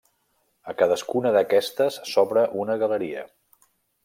[0.71, 3.29] A cadascuna d'aquestes s'obre una galeria.